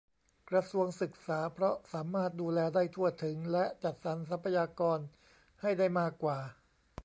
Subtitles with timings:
[0.49, 4.99] กระทรวงศึกษา เพราะสามารถดูแลได้ทั่วถึง และ จัดสรรทรัพยากร
[5.61, 6.37] ให้ได้มากกว่า